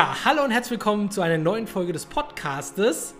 [0.00, 3.14] Ja, hallo und herzlich willkommen zu einer neuen Folge des Podcastes.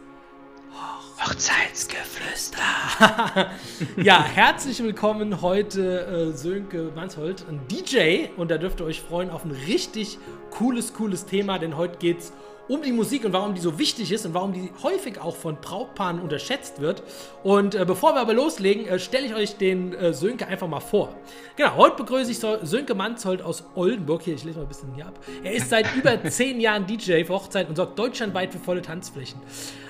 [1.23, 3.51] Hochzeitsgeflüster.
[4.03, 8.29] ja, herzlich willkommen heute äh, Sönke Mansholt, ein DJ.
[8.39, 10.17] Und da dürft ihr euch freuen auf ein richtig
[10.53, 12.33] cooles, cooles Thema, denn heute geht es
[12.71, 15.57] um die Musik und warum die so wichtig ist und warum die häufig auch von
[15.61, 17.03] Brautpaaren unterschätzt wird.
[17.43, 20.79] Und äh, bevor wir aber loslegen, äh, stelle ich euch den äh, Sönke einfach mal
[20.79, 21.17] vor.
[21.57, 24.23] Genau, heute begrüße ich so Sönke Mansholt aus Oldenburg.
[24.23, 25.19] Hier, ich lese mal ein bisschen hier ab.
[25.43, 29.41] Er ist seit über zehn Jahren DJ für Hochzeiten und sorgt deutschlandweit für volle Tanzflächen.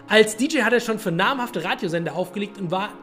[0.09, 2.95] Als DJ hat er schon für namhafte Radiosender aufgelegt und war,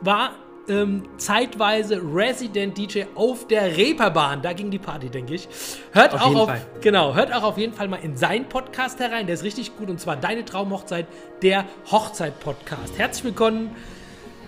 [0.00, 0.30] war
[0.68, 4.42] ähm, zeitweise Resident DJ auf der Reeperbahn.
[4.42, 5.48] Da ging die Party, denke ich.
[5.92, 6.60] Hört auf auch auf, Fall.
[6.80, 9.26] genau, hört auch auf jeden Fall mal in seinen Podcast herein.
[9.26, 11.06] Der ist richtig gut und zwar Deine Traumhochzeit,
[11.42, 12.98] der Hochzeit-Podcast.
[12.98, 13.74] Herzlich willkommen,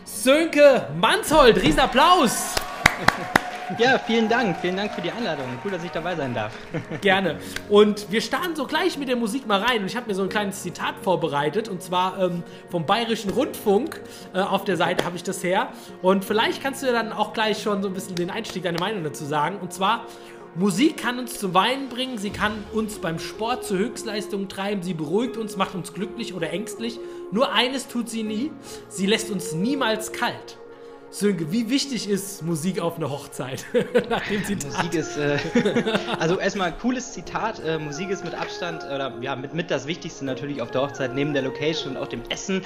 [0.05, 1.63] Sönke Manshold.
[1.63, 2.55] Riesenapplaus.
[3.79, 4.57] Ja, vielen Dank.
[4.61, 5.47] Vielen Dank für die Einladung.
[5.65, 6.53] Cool, dass ich dabei sein darf.
[7.01, 7.39] Gerne.
[7.69, 9.83] Und wir starten so gleich mit der Musik mal rein.
[9.83, 11.69] Und ich habe mir so ein kleines Zitat vorbereitet.
[11.69, 14.01] Und zwar ähm, vom Bayerischen Rundfunk.
[14.35, 15.69] Äh, auf der Seite habe ich das her.
[16.03, 18.79] Und vielleicht kannst du ja dann auch gleich schon so ein bisschen den Einstieg, deine
[18.79, 19.59] Meinung dazu sagen.
[19.61, 20.07] Und zwar,
[20.57, 24.95] Musik kann uns zum Weinen bringen, sie kann uns beim Sport zur Höchstleistung treiben, sie
[24.95, 26.99] beruhigt uns, macht uns glücklich oder ängstlich.
[27.31, 28.51] Nur eines tut sie nie,
[28.89, 30.59] sie lässt uns niemals kalt.
[31.13, 33.67] Sönke, wie wichtig ist Musik auf einer Hochzeit?
[34.09, 34.77] Nach dem Zitat.
[34.77, 35.39] Musik ist, äh,
[36.21, 37.61] also erstmal cooles Zitat.
[37.65, 41.13] Äh, Musik ist mit Abstand oder ja, mit, mit das Wichtigste natürlich auf der Hochzeit,
[41.13, 42.63] neben der Location und auch dem Essen.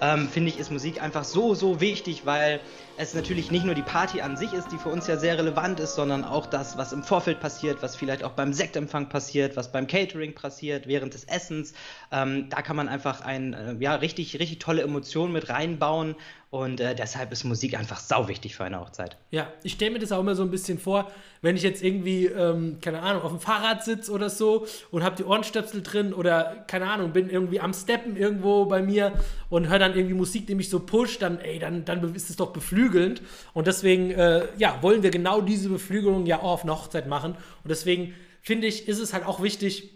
[0.00, 2.60] Ähm, Finde ich, ist Musik einfach so, so wichtig, weil
[2.98, 5.78] es natürlich nicht nur die Party an sich ist, die für uns ja sehr relevant
[5.78, 9.70] ist, sondern auch das, was im Vorfeld passiert, was vielleicht auch beim Sektempfang passiert, was
[9.70, 11.74] beim Catering passiert, während des Essens.
[12.10, 16.16] Ähm, da kann man einfach ein, äh, ja, richtig, richtig tolle Emotionen mit reinbauen
[16.50, 19.18] und äh, deshalb ist Musik einfach sau wichtig für eine Hochzeit.
[19.30, 21.10] Ja, ich stelle mir das auch immer so ein bisschen vor,
[21.42, 25.14] wenn ich jetzt irgendwie, ähm, keine Ahnung, auf dem Fahrrad sitze oder so und habe
[25.14, 29.12] die Ohrenstöpsel drin oder, keine Ahnung, bin irgendwie am Steppen irgendwo bei mir
[29.50, 32.36] und höre dann irgendwie Musik, die mich so pusht, dann, ey, dann, dann ist es
[32.36, 32.54] doch
[32.88, 33.22] beflügelnd.
[33.54, 37.34] Und deswegen, äh, ja, wollen wir genau diese Beflügelung ja auch auf einer Hochzeit machen.
[37.34, 39.90] Und deswegen finde ich, ist es halt auch wichtig,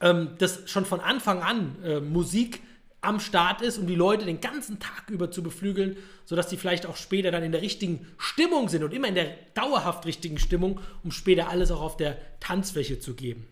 [0.00, 2.60] ähm, dass schon von Anfang an äh, Musik
[3.00, 6.86] am Start ist, um die Leute den ganzen Tag über zu beflügeln, sodass sie vielleicht
[6.86, 10.80] auch später dann in der richtigen Stimmung sind und immer in der dauerhaft richtigen Stimmung,
[11.02, 13.48] um später alles auch auf der Tanzfläche zu geben.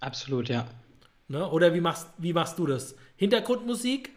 [0.00, 0.66] Absolut, ja.
[1.28, 1.48] Ne?
[1.48, 2.94] Oder wie machst, wie machst du das?
[3.16, 4.10] Hintergrundmusik,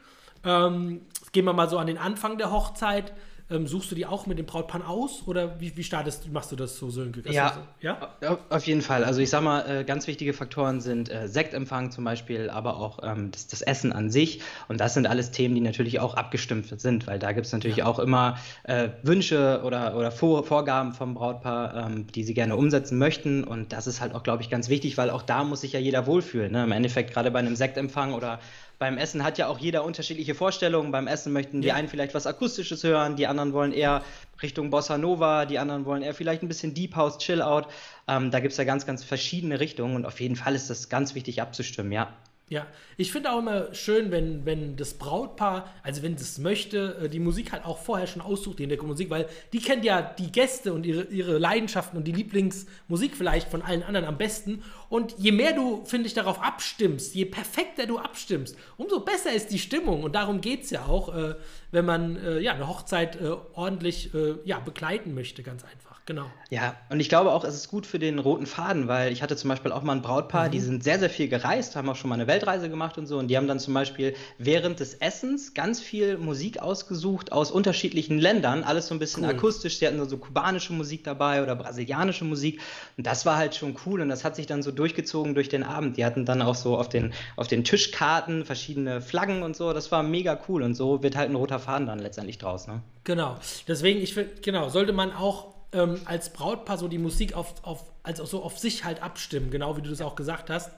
[0.43, 3.13] ähm, gehen wir mal so an den Anfang der Hochzeit.
[3.51, 6.55] Ähm, suchst du die auch mit dem Brautpaar aus oder wie, wie startest, machst du
[6.55, 7.21] das so, Sönke?
[7.31, 7.87] Ja, so?
[7.87, 9.03] ja, auf jeden Fall.
[9.03, 12.99] Also ich sag mal, äh, ganz wichtige Faktoren sind äh, Sektempfang zum Beispiel, aber auch
[13.03, 14.41] ähm, das, das, Essen an sich.
[14.67, 17.77] Und das sind alles Themen, die natürlich auch abgestimmt sind, weil da gibt es natürlich
[17.77, 17.85] ja.
[17.85, 22.97] auch immer äh, Wünsche oder, oder Vor Vorgaben vom Brautpaar, ähm, die sie gerne umsetzen
[22.97, 23.43] möchten.
[23.43, 25.79] Und das ist halt auch, glaube ich, ganz wichtig, weil auch da muss sich ja
[25.79, 26.51] jeder wohlfühlen.
[26.51, 26.63] Ne?
[26.63, 28.39] Im Endeffekt gerade bei einem Sektempfang oder
[28.79, 30.91] beim Essen hat ja auch jeder unterschiedliche Vorstellungen.
[30.91, 31.75] Beim Essen möchten die ja.
[31.75, 34.03] einen vielleicht was Akustisches hören, die anderen wollen eher
[34.41, 37.67] Richtung Bossa Nova, die anderen wollen eher vielleicht ein bisschen Deep House, Chill Out.
[38.07, 40.89] Ähm, da gibt es ja ganz, ganz verschiedene Richtungen und auf jeden Fall ist das
[40.89, 42.13] ganz wichtig abzustimmen, ja.
[42.47, 47.09] Ja, ich finde auch immer schön, wenn, wenn das Brautpaar, also wenn es möchte, äh,
[47.09, 50.71] die Musik halt auch vorher schon aussucht, die Hintergrundmusik, weil die kennt ja die Gäste
[50.71, 54.61] und ihre, ihre Leidenschaften und die Lieblingsmusik vielleicht von allen anderen am besten.
[54.89, 59.49] Und je mehr du, finde ich, darauf abstimmst, je perfekter du abstimmst, umso besser ist
[59.49, 60.03] die Stimmung.
[60.03, 61.33] Und darum geht es ja auch, äh,
[61.71, 66.25] wenn man äh, ja, eine Hochzeit äh, ordentlich äh, ja, begleiten möchte, ganz einfach genau.
[66.49, 69.35] Ja, und ich glaube auch, es ist gut für den roten Faden, weil ich hatte
[69.35, 70.51] zum Beispiel auch mal ein Brautpaar, mhm.
[70.51, 73.17] die sind sehr, sehr viel gereist, haben auch schon mal eine Weltreise gemacht und so.
[73.17, 78.19] Und die haben dann zum Beispiel während des Essens ganz viel Musik ausgesucht aus unterschiedlichen
[78.19, 79.31] Ländern, alles so ein bisschen cool.
[79.31, 79.77] akustisch.
[79.79, 82.59] Sie hatten so kubanische Musik dabei oder brasilianische Musik.
[82.97, 85.63] Und das war halt schon cool und das hat sich dann so durchgezogen durch den
[85.63, 85.97] Abend.
[85.97, 89.73] Die hatten dann auch so auf den, auf den Tischkarten verschiedene Flaggen und so.
[89.73, 92.67] Das war mega cool und so wird halt ein roter Faden dann letztendlich draus.
[92.67, 92.81] Ne?
[93.03, 93.37] Genau.
[93.67, 97.83] Deswegen, ich finde, genau, sollte man auch ähm, als Brautpaar so die Musik auf, auf,
[98.03, 100.71] also so auf sich halt abstimmen, genau wie du das auch gesagt hast.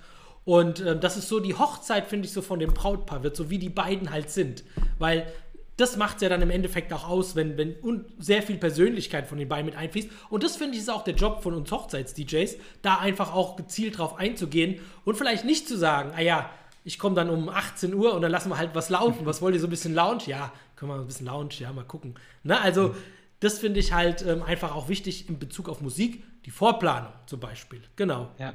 [0.47, 3.50] Und ähm, das ist so die Hochzeit, finde ich, so von dem Brautpaar wird, so
[3.50, 4.63] wie die beiden halt sind.
[4.98, 5.27] Weil
[5.75, 7.75] das macht es ja dann im Endeffekt auch aus, wenn, wenn
[8.18, 10.10] sehr viel Persönlichkeit von den beiden mit einfließt.
[10.30, 13.98] Und das finde ich ist auch der Job von uns Hochzeits-DJs, da einfach auch gezielt
[13.98, 16.50] drauf einzugehen und vielleicht nicht zu sagen, ah ja,
[16.86, 19.25] ich komme dann um 18 Uhr und dann lassen wir halt was laufen.
[19.25, 20.24] Was wollt ihr so ein bisschen Lounge?
[20.27, 22.16] Ja, können wir ein bisschen Lounge, ja, mal gucken.
[22.44, 22.57] Ne?
[22.62, 22.95] Also,
[23.42, 27.42] das finde ich halt ähm, einfach auch wichtig in Bezug auf Musik, die Vorplanung zum
[27.42, 27.81] Beispiel.
[27.98, 28.31] Genau.
[28.39, 28.54] Ja.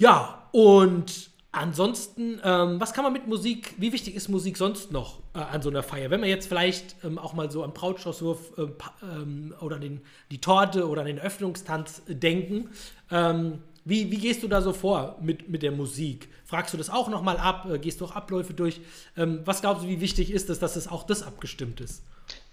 [0.00, 5.18] Ja, und ansonsten, ähm, was kann man mit Musik, wie wichtig ist Musik sonst noch
[5.34, 6.10] äh, an so einer Feier?
[6.10, 8.62] Wenn wir jetzt vielleicht ähm, auch mal so am Brautschaußwurf äh,
[9.02, 10.00] ähm, oder den,
[10.30, 12.70] die Torte oder an den Öffnungstanz denken,
[13.10, 16.28] ähm, Wie, wie gehst du da so vor mit, mit der Musik?
[16.46, 17.66] Fragst du das auch nochmal ab?
[17.70, 18.80] Äh, gehst du auch Abläufe durch?
[19.16, 22.02] Ähm, was glaubst du, wie wichtig ist es, dass das auch das abgestimmt ist?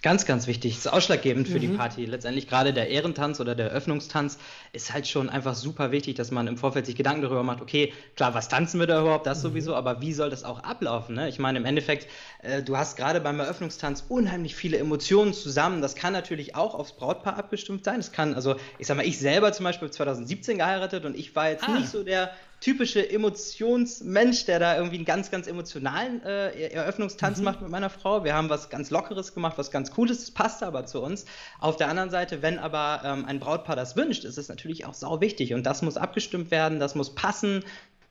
[0.07, 0.74] Ganz, ganz wichtig.
[0.75, 1.59] Das ist ausschlaggebend für mhm.
[1.59, 2.06] die Party.
[2.06, 4.38] Letztendlich gerade der Ehrentanz oder der Eröffnungstanz
[4.71, 7.92] ist halt schon einfach super wichtig, dass man im Vorfeld sich Gedanken darüber macht, okay,
[8.15, 9.50] klar, was tanzen wir da überhaupt, das mhm.
[9.50, 11.15] sowieso, aber wie soll das auch ablaufen?
[11.15, 11.27] Ne?
[11.27, 12.07] Ich meine, im Endeffekt,
[12.42, 15.81] äh, du hast gerade beim Eröffnungstanz unheimlich viele Emotionen zusammen.
[15.81, 17.98] Das kann natürlich auch aufs Brautpaar abgestimmt sein.
[17.98, 21.50] Das kann, also ich sag mal, ich selber zum Beispiel 2017 geheiratet und ich war
[21.50, 21.74] jetzt ah.
[21.74, 27.44] nicht so der typische Emotionsmensch, der da irgendwie einen ganz, ganz emotionalen äh, Eröffnungstanz mhm.
[27.44, 28.24] macht mit meiner Frau.
[28.24, 31.25] Wir haben was ganz Lockeres gemacht, was ganz Cooles, das passt aber zu uns.
[31.59, 34.95] Auf der anderen Seite, wenn aber ähm, ein Brautpaar das wünscht, ist es natürlich auch
[34.95, 37.63] sau wichtig und das muss abgestimmt werden, das muss passen.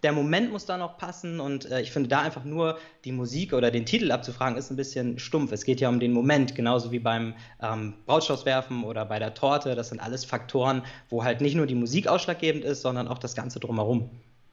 [0.02, 3.52] Der Moment muss da noch passen und äh, ich finde da einfach nur die Musik
[3.52, 5.50] oder den Titel abzufragen ist ein bisschen stumpf.
[5.50, 9.74] Es geht ja um den Moment, genauso wie beim ähm, Brautstraußwerfen oder bei der Torte.
[9.74, 13.34] Das sind alles Faktoren, wo halt nicht nur die Musik ausschlaggebend ist, sondern auch das
[13.34, 14.10] Ganze drumherum.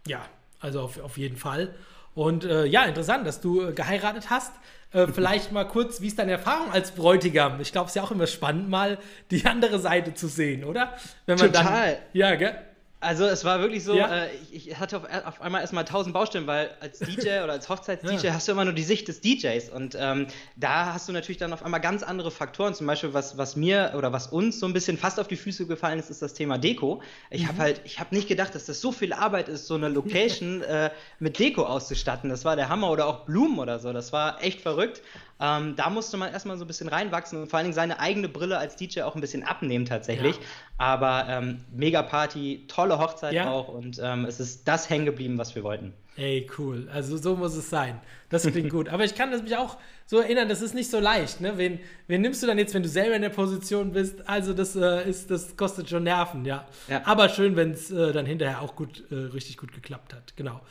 [0.08, 0.26] Ja,
[0.60, 1.74] also auf, auf jeden Fall.
[2.16, 4.54] Und äh, ja, interessant, dass du äh, geheiratet hast.
[4.92, 7.60] Äh, vielleicht mal kurz, wie ist deine Erfahrung als Bräutigam?
[7.62, 8.98] Ich glaube, es ist ja auch immer spannend, mal
[9.32, 10.94] die andere Seite zu sehen, oder?
[11.26, 11.94] Wenn man Total.
[11.94, 12.56] Dann, ja, gell?
[13.04, 14.24] Also es war wirklich so, ja.
[14.24, 17.68] äh, ich, ich, hatte auf, auf, einmal erstmal tausend Baustellen, weil als DJ oder als
[17.68, 18.34] Hochzeits-DJ ja.
[18.34, 21.52] hast du immer nur die Sicht des DJs und ähm, da hast du natürlich dann
[21.52, 22.74] auf einmal ganz andere Faktoren.
[22.74, 25.68] Zum Beispiel, was, was mir oder was uns so ein bisschen fast auf die Füße
[25.68, 27.02] gefallen ist, ist das Thema Deko.
[27.30, 27.48] Ich mhm.
[27.50, 30.62] habe halt, ich habe nicht gedacht, dass das so viel Arbeit ist, so eine Location
[30.64, 30.90] äh,
[31.20, 32.30] mit Deko auszustatten.
[32.30, 33.92] Das war der Hammer oder auch Blumen oder so.
[33.92, 35.02] Das war echt verrückt.
[35.44, 38.30] Ähm, da musste man erstmal so ein bisschen reinwachsen und vor allen Dingen seine eigene
[38.30, 40.38] Brille als DJ auch ein bisschen abnehmen tatsächlich.
[40.38, 40.42] Ja.
[40.78, 43.52] Aber ähm, mega Party, tolle Hochzeit ja.
[43.52, 45.94] auch und ähm, es ist das hängen geblieben, was wir wollten.
[46.16, 46.88] Ey, cool.
[46.94, 48.00] Also so muss es sein.
[48.30, 48.88] Das klingt gut.
[48.88, 51.42] Aber ich kann das mich auch so erinnern, das ist nicht so leicht.
[51.42, 51.58] Ne?
[51.58, 54.26] Wen, wen nimmst du dann jetzt, wenn du selber in der Position bist?
[54.30, 56.68] Also das äh, ist, das kostet schon Nerven, ja.
[56.88, 57.02] ja.
[57.06, 60.38] Aber schön, wenn es äh, dann hinterher auch gut, äh, richtig gut geklappt hat.
[60.38, 60.62] Genau.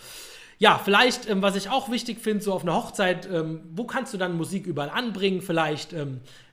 [0.63, 4.15] Ja, vielleicht, ähm, was ich auch wichtig finde, so auf einer Hochzeit, ähm, wo kannst
[4.15, 5.43] du dann Musik überall anbringen?
[5.43, 5.93] Vielleicht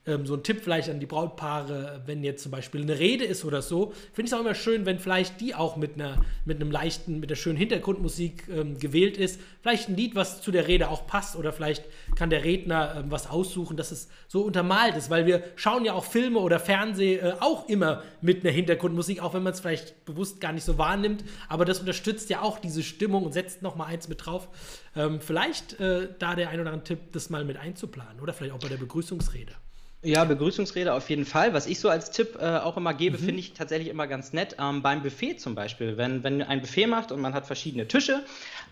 [0.09, 3.45] ähm, so ein Tipp vielleicht an die Brautpaare, wenn jetzt zum Beispiel eine Rede ist
[3.45, 6.59] oder so, finde ich es auch immer schön, wenn vielleicht die auch mit einer mit
[6.59, 9.39] einem leichten, mit der schönen Hintergrundmusik ähm, gewählt ist.
[9.61, 11.85] Vielleicht ein Lied, was zu der Rede auch passt oder vielleicht
[12.15, 15.93] kann der Redner ähm, was aussuchen, dass es so untermalt ist, weil wir schauen ja
[15.93, 20.05] auch Filme oder Fernsehen äh, auch immer mit einer Hintergrundmusik, auch wenn man es vielleicht
[20.05, 23.75] bewusst gar nicht so wahrnimmt, aber das unterstützt ja auch diese Stimmung und setzt noch
[23.75, 24.47] mal eins mit drauf.
[24.95, 28.53] Ähm, vielleicht äh, da der ein oder andere Tipp, das mal mit einzuplanen oder vielleicht
[28.53, 29.53] auch bei der Begrüßungsrede.
[30.01, 31.53] Ja, Begrüßungsrede auf jeden Fall.
[31.53, 33.21] Was ich so als Tipp äh, auch immer gebe, mhm.
[33.21, 34.55] finde ich tatsächlich immer ganz nett.
[34.57, 38.23] Ähm, beim Buffet zum Beispiel, wenn, wenn ein Buffet macht und man hat verschiedene Tische,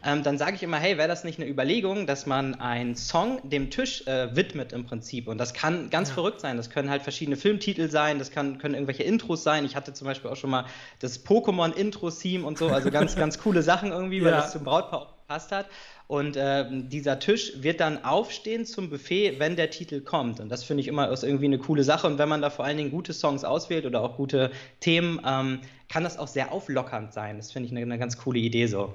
[0.06, 3.42] ähm, dann sage ich immer, hey, wäre das nicht eine Überlegung, dass man einen Song
[3.44, 5.28] dem Tisch äh, widmet im Prinzip.
[5.28, 6.14] Und das kann ganz ja.
[6.14, 6.56] verrückt sein.
[6.56, 9.66] Das können halt verschiedene Filmtitel sein, das kann, können irgendwelche Intros sein.
[9.66, 10.66] Ich hatte zum Beispiel auch schon mal
[11.00, 14.38] das Pokémon-Intro-Theme und so, also ganz, ganz coole Sachen irgendwie, weil ja.
[14.38, 15.68] das zum Brautpaar gepasst hat.
[16.08, 20.40] Und äh, dieser Tisch wird dann aufstehen zum Buffet, wenn der Titel kommt.
[20.40, 22.08] Und das finde ich immer ist irgendwie eine coole Sache.
[22.08, 25.60] Und wenn man da vor allen Dingen gute Songs auswählt oder auch gute Themen, ähm,
[25.90, 27.38] kann das auch sehr auflockernd sein.
[27.38, 28.94] Das finde ich eine, eine, ganz coole Idee so.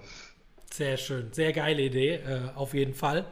[0.72, 3.26] Sehr schön, sehr geile Idee, äh, auf jeden Fall.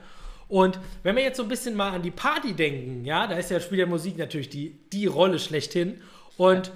[0.49, 3.51] Und wenn wir jetzt so ein bisschen mal an die Party denken, ja, da ist
[3.51, 6.03] ja Spiel der Musik natürlich die, die Rolle schlechthin.
[6.37, 6.71] Und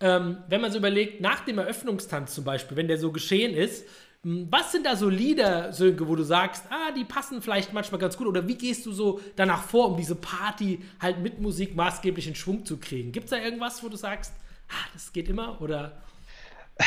[0.00, 3.86] ähm, wenn man so überlegt, nach dem Eröffnungstanz zum Beispiel, wenn der so geschehen ist,
[4.24, 8.16] was sind da so Lieder, Sönke, wo du sagst, ah, die passen vielleicht manchmal ganz
[8.16, 8.26] gut?
[8.26, 12.34] Oder wie gehst du so danach vor, um diese Party halt mit Musik maßgeblich in
[12.34, 13.12] Schwung zu kriegen?
[13.12, 14.32] Gibt es da irgendwas, wo du sagst,
[14.70, 15.60] ah, das geht immer?
[15.60, 16.00] Oder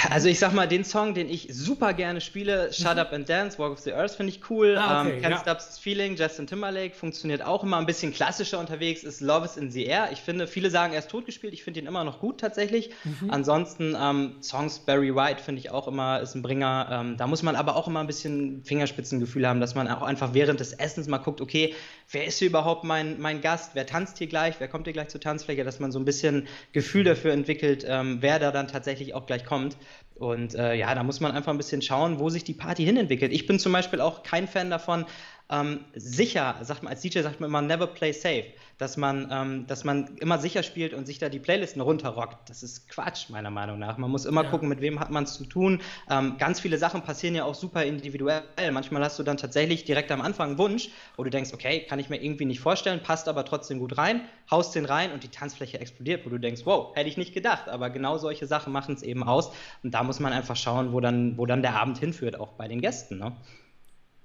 [0.09, 2.99] also ich sag mal, den Song, den ich super gerne spiele, Shut mhm.
[2.99, 4.77] Up and Dance, Walk of the Earth, finde ich cool.
[4.77, 5.39] Ah, okay, um, ähm, Can't ja.
[5.39, 9.71] Stop Feeling, Justin Timberlake, funktioniert auch immer ein bisschen klassischer unterwegs, ist Love is in
[9.71, 10.09] the Air.
[10.11, 12.89] Ich finde, viele sagen, er ist totgespielt, ich finde ihn immer noch gut tatsächlich.
[13.05, 13.29] Mhm.
[13.29, 16.89] Ansonsten ähm, Songs Barry White finde ich auch immer, ist ein Bringer.
[16.91, 20.33] Ähm, da muss man aber auch immer ein bisschen Fingerspitzengefühl haben, dass man auch einfach
[20.33, 21.73] während des Essens mal guckt, okay,
[22.11, 25.07] wer ist hier überhaupt mein, mein Gast, wer tanzt hier gleich, wer kommt hier gleich
[25.07, 29.13] zur Tanzfläche, dass man so ein bisschen Gefühl dafür entwickelt, ähm, wer da dann tatsächlich
[29.13, 29.76] auch gleich kommt.
[30.15, 33.31] Und äh, ja, da muss man einfach ein bisschen schauen, wo sich die Party hinentwickelt.
[33.31, 35.05] Ich bin zum Beispiel auch kein Fan davon,
[35.49, 38.45] ähm, sicher, sagt man als DJ sagt man immer never play safe,
[38.77, 42.49] dass man, ähm, dass man immer sicher spielt und sich da die Playlisten runterrockt.
[42.49, 43.97] Das ist Quatsch, meiner Meinung nach.
[43.97, 44.49] Man muss immer ja.
[44.49, 45.81] gucken, mit wem hat man es zu tun.
[46.09, 48.43] Ähm, ganz viele Sachen passieren ja auch super individuell.
[48.71, 51.99] Manchmal hast du dann tatsächlich direkt am Anfang einen Wunsch, wo du denkst, okay, kann
[51.99, 55.29] ich mir irgendwie nicht vorstellen, passt aber trotzdem gut rein, haust den rein und die
[55.29, 57.69] Tanzfläche explodiert, wo du denkst, wow, hätte ich nicht gedacht.
[57.69, 59.51] Aber genau solche Sachen machen es eben aus.
[59.81, 62.67] Und da muss man einfach schauen, wo dann, wo dann der Abend hinführt, auch bei
[62.67, 63.17] den Gästen.
[63.17, 63.33] Ne?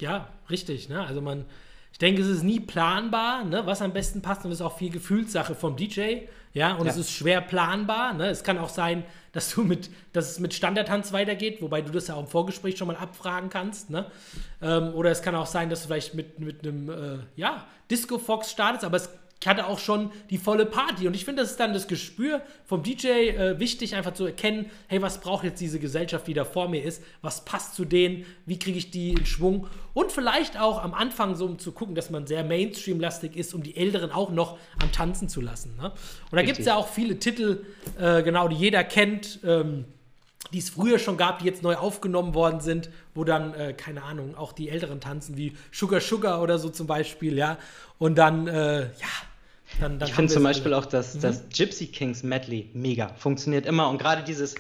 [0.03, 0.89] Ja, richtig.
[0.89, 1.07] Ne?
[1.07, 1.45] Also man
[1.93, 4.77] Ich denke, es ist nie planbar, ne, was am besten passt und es ist auch
[4.77, 6.23] viel Gefühlssache vom DJ.
[6.55, 6.91] Ja, und ja.
[6.91, 8.13] es ist schwer planbar.
[8.13, 8.29] Ne?
[8.29, 12.09] Es kann auch sein, dass du mit, dass es mit Standardtanz weitergeht, wobei du das
[12.09, 13.91] ja auch im Vorgespräch schon mal abfragen kannst.
[13.91, 14.07] Ne?
[14.61, 18.19] Ähm, oder es kann auch sein, dass du vielleicht mit, mit einem äh, ja, Disco
[18.19, 19.09] Fox startest, aber es
[19.47, 21.07] hatte auch schon die volle Party.
[21.07, 24.71] Und ich finde, das ist dann das Gespür vom DJ äh, wichtig, einfach zu erkennen,
[24.87, 27.03] hey, was braucht jetzt diese Gesellschaft, die da vor mir ist?
[27.23, 28.25] Was passt zu denen?
[28.47, 29.67] Wie kriege ich die in Schwung?
[29.95, 33.63] Und vielleicht auch am Anfang so, um zu gucken, dass man sehr Mainstream-lastig ist, um
[33.63, 35.77] die Älteren auch noch am Tanzen zu lassen.
[35.77, 35.91] Ne?
[36.31, 37.65] Und da gibt es ja auch viele Titel,
[37.99, 39.41] äh, genau, die jeder kennt.
[39.45, 39.87] Ähm,
[40.53, 44.03] die es früher schon gab, die jetzt neu aufgenommen worden sind, wo dann, äh, keine
[44.03, 47.59] Ahnung, auch die Älteren tanzen, wie Sugar Sugar oder so zum Beispiel, ja.
[47.99, 49.09] Und dann, äh, ja,
[49.81, 51.21] dann, dann ich finde zum Beispiel auch das, mhm.
[51.21, 53.09] das Gypsy Kings Medley mega.
[53.17, 54.55] Funktioniert immer und gerade dieses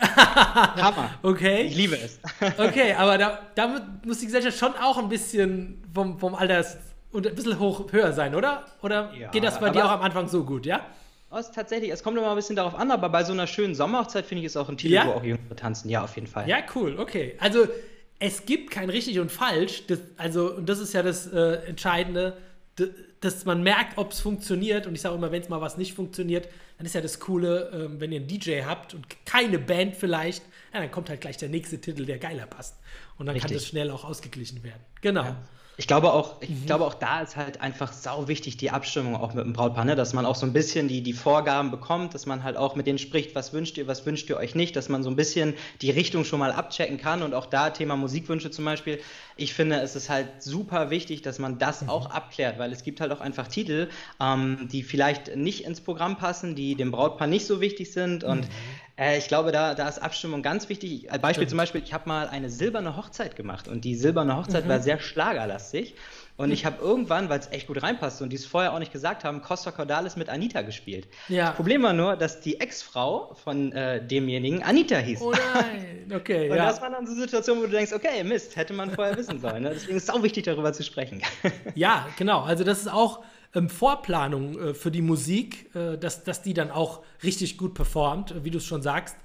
[0.00, 1.10] Hammer.
[1.22, 1.62] Okay.
[1.62, 2.18] Ich liebe es.
[2.58, 6.76] okay, aber da, damit muss die Gesellschaft schon auch ein bisschen vom, vom Alters
[7.12, 8.66] und ein bisschen hoch höher sein, oder?
[8.82, 10.86] Oder ja, geht das bei dir auch am Anfang so gut, ja?
[11.30, 14.26] Es tatsächlich, es kommt immer ein bisschen darauf an, aber bei so einer schönen Sommerhochzeit
[14.26, 15.06] finde ich es auch ein Titel, ja?
[15.06, 15.88] wo auch Jüngere tanzen.
[15.88, 16.46] Ja, auf jeden Fall.
[16.46, 17.36] Ja, cool, okay.
[17.38, 17.68] Also
[18.18, 19.86] es gibt kein richtig und falsch.
[19.86, 22.36] Das, also, und das ist ja das äh, Entscheidende
[23.22, 24.86] dass man merkt, ob es funktioniert.
[24.86, 27.70] Und ich sage immer, wenn es mal was nicht funktioniert, dann ist ja das Coole,
[27.72, 30.42] ähm, wenn ihr einen DJ habt und keine Band vielleicht,
[30.74, 32.76] ja, dann kommt halt gleich der nächste Titel, der geiler passt.
[33.18, 33.50] Und dann Richtig.
[33.50, 34.80] kann das schnell auch ausgeglichen werden.
[35.00, 35.22] Genau.
[35.22, 35.42] Ja.
[35.82, 36.66] Ich glaube auch, ich mhm.
[36.66, 39.96] glaube auch da ist halt einfach sau wichtig die Abstimmung auch mit dem Brautpaar, ne?
[39.96, 42.86] dass man auch so ein bisschen die, die Vorgaben bekommt, dass man halt auch mit
[42.86, 45.54] denen spricht, was wünscht ihr, was wünscht ihr euch nicht, dass man so ein bisschen
[45.80, 49.00] die Richtung schon mal abchecken kann und auch da Thema Musikwünsche zum Beispiel.
[49.34, 51.88] Ich finde, es ist halt super wichtig, dass man das mhm.
[51.88, 53.88] auch abklärt, weil es gibt halt auch einfach Titel,
[54.20, 58.42] ähm, die vielleicht nicht ins Programm passen, die dem Brautpaar nicht so wichtig sind und
[58.42, 58.52] mhm.
[59.02, 61.10] Äh, ich glaube, da, da ist Abstimmung ganz wichtig.
[61.10, 61.50] Als Beispiel Stimmt.
[61.50, 64.68] zum Beispiel, ich habe mal eine silberne Hochzeit gemacht und die silberne Hochzeit mhm.
[64.68, 65.94] war sehr schlagerlastig.
[66.38, 68.92] Und ich habe irgendwann, weil es echt gut reinpasste und die es vorher auch nicht
[68.92, 71.06] gesagt haben, Costa Cordalis mit Anita gespielt.
[71.28, 71.48] Ja.
[71.48, 75.20] Das Problem war nur, dass die Ex-Frau von äh, demjenigen Anita hieß.
[75.20, 76.48] Oh nein, okay.
[76.50, 76.66] und ja.
[76.66, 79.40] das war dann so eine Situation, wo du denkst, okay, Mist, hätte man vorher wissen
[79.40, 79.62] sollen.
[79.62, 79.70] Ne?
[79.74, 81.22] Deswegen ist es auch wichtig, darüber zu sprechen.
[81.74, 82.40] ja, genau.
[82.40, 83.20] Also das ist auch
[83.54, 88.34] ähm, Vorplanung äh, für die Musik, äh, dass, dass die dann auch richtig gut performt,
[88.44, 89.16] wie du es schon sagst.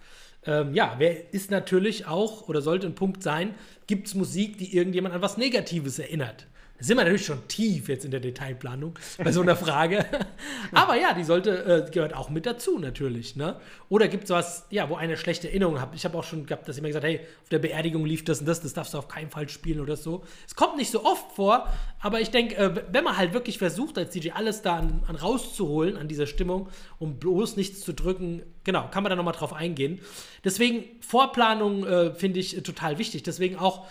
[0.46, 3.56] Ähm, ja, wer ist natürlich auch oder sollte ein Punkt sein,
[3.88, 6.48] gibt es Musik, die irgendjemand an was Negatives erinnert.
[6.80, 10.06] Da sind wir natürlich schon tief jetzt in der Detailplanung bei so einer Frage.
[10.74, 13.36] Aber ja, die sollte, äh, gehört auch mit dazu natürlich.
[13.36, 13.60] Ne?
[13.90, 15.96] Oder gibt es was, ja, wo eine schlechte Erinnerung hat.
[15.96, 18.46] Ich habe auch schon gehabt, dass jemand gesagt hey, auf der Beerdigung lief das und
[18.46, 20.24] das, das darfst du auf keinen Fall spielen oder so.
[20.46, 21.68] Es kommt nicht so oft vor,
[22.00, 25.16] aber ich denke, äh, wenn man halt wirklich versucht, als DJ alles da an, an
[25.16, 26.70] rauszuholen, an dieser Stimmung,
[27.00, 30.00] um bloß nichts zu drücken, genau, kann man da nochmal drauf eingehen.
[30.44, 33.24] Deswegen Vorplanung äh, finde ich total wichtig.
[33.24, 33.88] Deswegen auch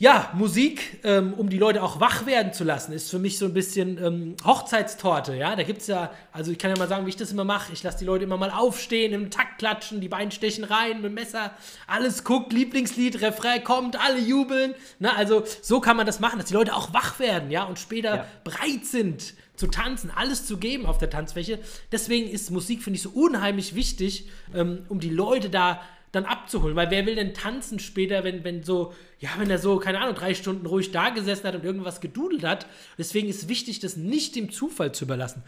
[0.00, 3.46] ja, Musik, ähm, um die Leute auch wach werden zu lassen, ist für mich so
[3.46, 5.34] ein bisschen ähm, Hochzeitstorte.
[5.34, 7.42] Ja, da gibt es ja, also ich kann ja mal sagen, wie ich das immer
[7.42, 7.72] mache.
[7.72, 11.06] Ich lasse die Leute immer mal aufstehen, im Takt klatschen, die Beine stechen rein mit
[11.06, 11.50] dem Messer,
[11.88, 14.76] alles guckt, Lieblingslied, Refrain kommt, alle jubeln.
[15.00, 17.80] Na, also so kann man das machen, dass die Leute auch wach werden, ja, und
[17.80, 18.26] später ja.
[18.44, 21.58] bereit sind zu tanzen, alles zu geben auf der Tanzfläche.
[21.90, 25.80] Deswegen ist Musik, finde ich, so unheimlich wichtig, ähm, um die Leute da
[26.12, 26.76] dann abzuholen.
[26.76, 30.14] Weil wer will denn tanzen später, wenn, wenn so, ja, wenn er so, keine Ahnung,
[30.14, 32.66] drei Stunden ruhig da gesessen hat und irgendwas gedudelt hat.
[32.96, 35.42] Deswegen ist wichtig, das nicht dem Zufall zu überlassen.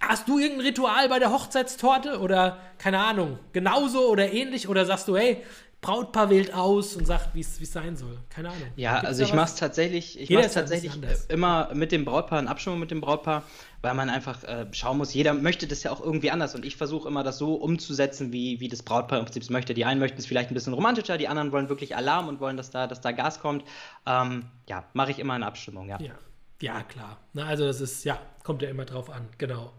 [0.00, 4.68] Hast du irgendein Ritual bei der Hochzeitstorte oder, keine Ahnung, genauso oder ähnlich?
[4.68, 5.42] Oder sagst du, hey,
[5.80, 8.18] Brautpaar wählt aus und sagt, wie es sein soll.
[8.30, 8.66] Keine Ahnung.
[8.74, 10.92] Ja, Gibt's also ich mache es tatsächlich, ich mach's tatsächlich
[11.28, 13.44] immer mit dem Brautpaar, in Abstimmung mit dem Brautpaar,
[13.82, 16.76] weil man einfach äh, schauen muss, jeder möchte das ja auch irgendwie anders und ich
[16.76, 19.74] versuche immer das so umzusetzen, wie, wie das Brautpaar im Prinzip möchte.
[19.74, 22.56] Die einen möchten es vielleicht ein bisschen romantischer, die anderen wollen wirklich Alarm und wollen,
[22.56, 23.64] dass da, dass da Gas kommt.
[24.06, 25.98] Ähm, ja, mache ich immer in Abstimmung, ja.
[26.00, 26.14] Ja,
[26.60, 27.18] ja klar.
[27.34, 29.72] Na, also das ist, ja, kommt ja immer drauf an, genau.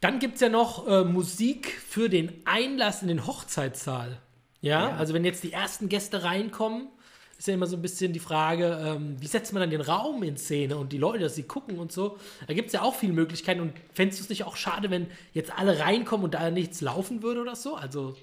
[0.00, 4.18] Dann gibt es ja noch äh, Musik für den Einlass in den Hochzeitssaal.
[4.60, 6.88] Ja, ja, also wenn jetzt die ersten Gäste reinkommen,
[7.38, 10.22] ist ja immer so ein bisschen die Frage, ähm, wie setzt man dann den Raum
[10.22, 12.18] in Szene und die Leute, dass sie gucken und so.
[12.46, 13.60] Da gibt es ja auch viele Möglichkeiten.
[13.60, 17.22] Und fändest du es nicht auch schade, wenn jetzt alle reinkommen und da nichts laufen
[17.22, 17.74] würde oder so?
[17.74, 18.16] Also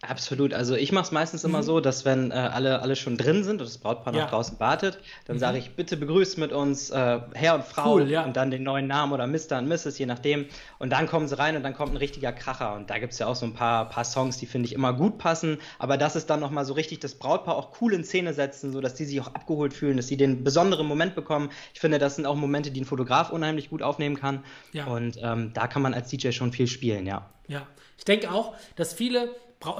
[0.00, 0.54] Absolut.
[0.54, 1.50] Also ich mache es meistens mhm.
[1.50, 4.22] immer so, dass wenn äh, alle, alle schon drin sind und das Brautpaar ja.
[4.22, 5.40] noch draußen wartet, dann mhm.
[5.40, 8.24] sage ich, bitte begrüßt mit uns äh, Herr und Frau cool, ja.
[8.24, 9.58] und dann den neuen Namen oder Mr.
[9.58, 10.46] und Mrs., je nachdem.
[10.78, 12.74] Und dann kommen sie rein und dann kommt ein richtiger Kracher.
[12.74, 14.92] Und da gibt es ja auch so ein paar, paar Songs, die finde ich immer
[14.92, 15.58] gut passen.
[15.80, 18.94] Aber das ist dann nochmal so richtig das Brautpaar auch cool in Szene setzen, sodass
[18.94, 21.50] die sich auch abgeholt fühlen, dass sie den besonderen Moment bekommen.
[21.74, 24.44] Ich finde, das sind auch Momente, die ein Fotograf unheimlich gut aufnehmen kann.
[24.72, 24.86] Ja.
[24.86, 27.28] Und ähm, da kann man als DJ schon viel spielen, ja.
[27.48, 29.30] Ja, ich denke auch, dass viele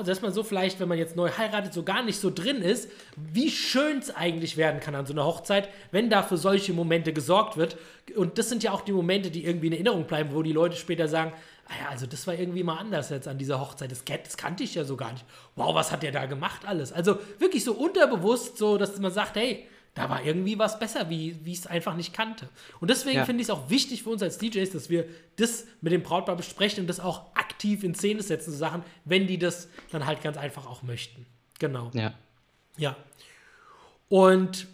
[0.05, 2.91] dass man so vielleicht, wenn man jetzt neu heiratet, so gar nicht so drin ist,
[3.17, 7.13] wie schön es eigentlich werden kann an so einer Hochzeit, wenn da für solche Momente
[7.13, 7.77] gesorgt wird.
[8.17, 10.77] Und das sind ja auch die Momente, die irgendwie in Erinnerung bleiben, wo die Leute
[10.77, 11.33] später sagen,
[11.69, 13.93] ah ja, also das war irgendwie mal anders jetzt an dieser Hochzeit.
[13.93, 15.25] Das, das kannte ich ja so gar nicht.
[15.55, 16.93] Wow, was hat der da gemacht alles?
[16.93, 21.37] Also wirklich so unterbewusst, so dass man sagt, hey, da war irgendwie was besser, wie
[21.45, 22.49] ich es einfach nicht kannte.
[22.81, 23.25] Und deswegen ja.
[23.25, 26.37] finde ich es auch wichtig für uns als DJs, dass wir das mit dem Brautpaar
[26.37, 30.23] besprechen und das auch aktiv in Szene setzen, so Sachen, wenn die das dann halt
[30.23, 31.27] ganz einfach auch möchten.
[31.59, 31.91] Genau.
[31.95, 32.15] Ja.
[32.77, 32.97] Ja.
[34.09, 34.69] Und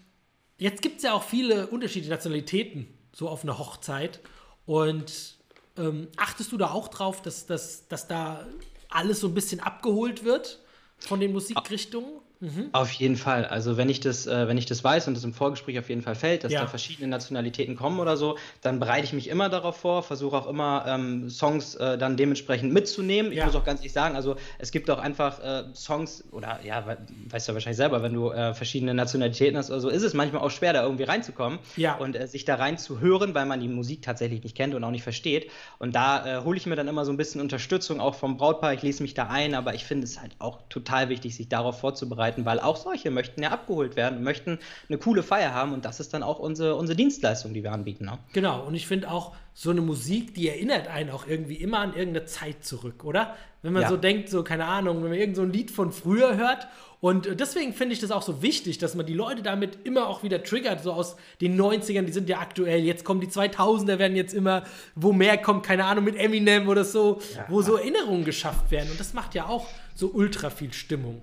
[0.58, 4.20] jetzt gibt es ja auch viele unterschiedliche Nationalitäten so auf einer Hochzeit.
[4.66, 5.36] Und
[5.76, 8.46] ähm, achtest du da auch drauf, dass, dass, dass da
[8.88, 10.60] alles so ein bisschen abgeholt wird
[10.98, 12.20] von den Musikrichtungen?
[12.44, 12.68] Mhm.
[12.72, 13.46] Auf jeden Fall.
[13.46, 16.02] Also wenn ich das, äh, wenn ich das weiß und das im Vorgespräch auf jeden
[16.02, 16.60] Fall fällt, dass ja.
[16.60, 20.46] da verschiedene Nationalitäten kommen oder so, dann bereite ich mich immer darauf vor, versuche auch
[20.46, 23.32] immer ähm, Songs äh, dann dementsprechend mitzunehmen.
[23.32, 23.46] Ich ja.
[23.46, 26.84] muss auch ganz ehrlich sagen, also es gibt auch einfach äh, Songs oder ja,
[27.30, 30.12] weißt du ja wahrscheinlich selber, wenn du äh, verschiedene Nationalitäten hast oder so, ist es
[30.12, 31.96] manchmal auch schwer, da irgendwie reinzukommen ja.
[31.96, 35.02] und äh, sich da reinzuhören, weil man die Musik tatsächlich nicht kennt und auch nicht
[35.02, 35.50] versteht.
[35.78, 38.74] Und da äh, hole ich mir dann immer so ein bisschen Unterstützung auch vom Brautpaar.
[38.74, 41.80] Ich lese mich da ein, aber ich finde es halt auch total wichtig, sich darauf
[41.80, 45.84] vorzubereiten vorbereiten, weil auch solche möchten ja abgeholt werden, möchten eine coole Feier haben und
[45.84, 48.06] das ist dann auch unsere, unsere Dienstleistung, die wir anbieten.
[48.06, 48.18] Ne?
[48.32, 51.94] Genau, und ich finde auch so eine Musik, die erinnert einen auch irgendwie immer an
[51.94, 53.36] irgendeine Zeit zurück, oder?
[53.62, 53.88] Wenn man ja.
[53.88, 56.66] so denkt, so, keine Ahnung, wenn man irgend so ein Lied von früher hört
[57.00, 60.22] und deswegen finde ich das auch so wichtig, dass man die Leute damit immer auch
[60.22, 64.16] wieder triggert, so aus den 90ern, die sind ja aktuell, jetzt kommen die 2000er, werden
[64.16, 64.64] jetzt immer,
[64.94, 67.46] wo mehr kommt, keine Ahnung, mit Eminem oder so, ja.
[67.48, 71.22] wo so Erinnerungen geschafft werden und das macht ja auch so ultra viel Stimmung.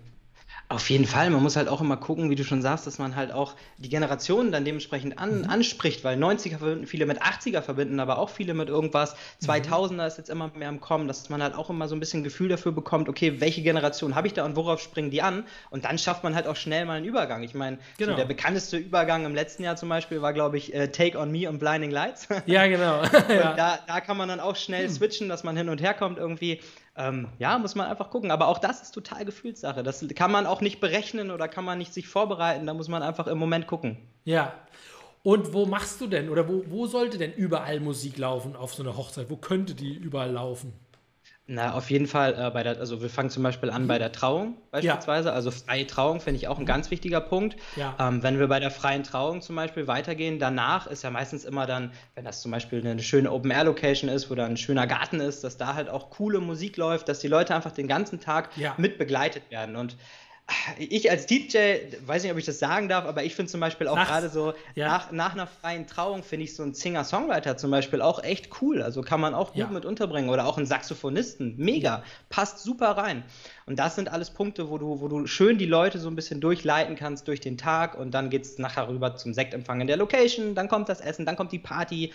[0.72, 3.18] Auf jeden Fall, man muss halt auch immer gucken, wie du schon sagst, dass man
[3.18, 5.50] halt auch die Generationen dann dementsprechend an, mhm.
[5.50, 9.18] anspricht, weil 90er verbinden viele mit 80er verbinden, aber auch viele mit irgendwas.
[9.44, 10.00] 2000er mhm.
[10.00, 12.48] ist jetzt immer mehr im Kommen, dass man halt auch immer so ein bisschen Gefühl
[12.48, 15.44] dafür bekommt, okay, welche Generation habe ich da und worauf springen die an?
[15.72, 17.44] Und dann schafft man halt auch schnell mal einen Übergang.
[17.44, 18.12] Ich meine, genau.
[18.12, 21.32] so der bekannteste Übergang im letzten Jahr zum Beispiel war, glaube ich, äh, Take on
[21.32, 22.30] Me und Blinding Lights.
[22.46, 23.02] Ja, genau.
[23.30, 23.56] ja.
[23.56, 24.94] Da, da, kann man dann auch schnell mhm.
[24.94, 26.62] switchen, dass man hin und her kommt irgendwie.
[26.96, 28.32] Ähm, ja, muss man einfach gucken.
[28.32, 29.84] Aber auch das ist total Gefühlssache.
[29.84, 32.66] Das kann man auch nicht berechnen oder kann man nicht sich vorbereiten.
[32.66, 33.98] Da muss man einfach im Moment gucken.
[34.26, 34.54] Ja.
[35.24, 38.84] Und wo machst du denn oder wo, wo sollte denn überall Musik laufen auf so
[38.84, 39.30] einer Hochzeit?
[39.30, 40.74] Wo könnte die überall laufen?
[41.54, 44.14] Na, auf jeden Fall äh, bei der, also wir fangen zum Beispiel an bei der
[44.14, 45.28] Trauung beispielsweise.
[45.28, 45.36] Ja.
[45.36, 47.58] Also freie Trauung finde ich auch ein ganz wichtiger Punkt.
[47.76, 47.94] Ja.
[48.00, 51.66] Ähm, wenn wir bei der freien Trauung zum Beispiel weitergehen, danach ist ja meistens immer
[51.66, 55.44] dann, wenn das zum Beispiel eine schöne Open-Air-Location ist, wo da ein schöner Garten ist,
[55.44, 58.74] dass da halt auch coole Musik läuft, dass die Leute einfach den ganzen Tag ja.
[58.78, 59.76] mit begleitet werden.
[59.76, 59.98] Und
[60.78, 61.58] ich als DJ,
[62.06, 64.54] weiß nicht, ob ich das sagen darf, aber ich finde zum Beispiel auch gerade so,
[64.76, 64.88] ja.
[64.88, 68.82] nach, nach einer freien Trauung finde ich so einen Singer-Songwriter zum Beispiel auch echt cool.
[68.82, 69.68] Also kann man auch gut ja.
[69.68, 70.30] mit unterbringen.
[70.30, 71.56] Oder auch einen Saxophonisten.
[71.58, 71.90] Mega.
[71.98, 72.04] Ja.
[72.30, 73.24] Passt super rein.
[73.66, 76.42] Und das sind alles Punkte, wo du, wo du schön die Leute so ein bisschen
[76.42, 79.98] durchleiten kannst durch den Tag und dann geht es nachher rüber zum Sektempfang in der
[79.98, 82.12] Location, dann kommt das Essen, dann kommt die Party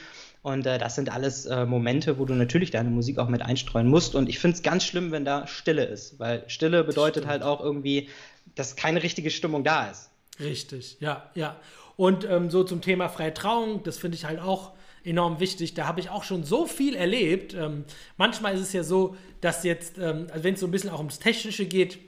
[0.46, 3.88] und äh, das sind alles äh, Momente, wo du natürlich deine Musik auch mit einstreuen
[3.88, 4.14] musst.
[4.14, 7.60] Und ich finde es ganz schlimm, wenn da Stille ist, weil Stille bedeutet halt auch
[7.60, 8.10] irgendwie,
[8.54, 10.08] dass keine richtige Stimmung da ist.
[10.38, 11.56] Richtig, ja, ja.
[11.96, 15.74] Und ähm, so zum Thema freie Trauung, das finde ich halt auch enorm wichtig.
[15.74, 17.52] Da habe ich auch schon so viel erlebt.
[17.52, 17.82] Ähm,
[18.16, 20.98] manchmal ist es ja so, dass jetzt, ähm, also wenn es so ein bisschen auch
[20.98, 21.98] ums Technische geht,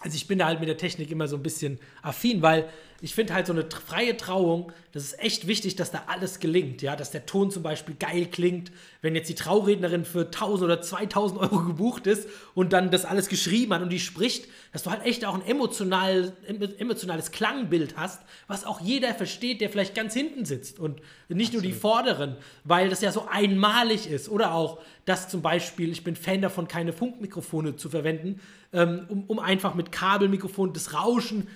[0.00, 2.66] also ich bin da halt mit der Technik immer so ein bisschen affin, weil
[3.04, 6.80] ich finde halt so eine freie Trauung, das ist echt wichtig, dass da alles gelingt,
[6.80, 10.80] ja, dass der Ton zum Beispiel geil klingt, wenn jetzt die Traurednerin für 1000 oder
[10.80, 14.90] 2000 Euro gebucht ist und dann das alles geschrieben hat und die spricht, dass du
[14.90, 16.32] halt echt auch ein emotional,
[16.78, 21.52] emotionales Klangbild hast, was auch jeder versteht, der vielleicht ganz hinten sitzt und nicht Absolut.
[21.52, 26.04] nur die Vorderen, weil das ja so einmalig ist oder auch, dass zum Beispiel, ich
[26.04, 28.40] bin Fan davon, keine Funkmikrofone zu verwenden,
[28.72, 31.48] ähm, um, um einfach mit Kabelmikrofon das Rauschen